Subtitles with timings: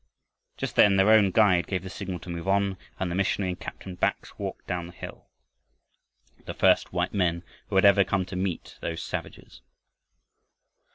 [0.57, 3.59] Just then their own guide gave the signal to move on, and the missionary and
[3.59, 5.27] Captain Bax walked down the hill
[6.45, 9.61] the first white men who had ever come out to meet those savages.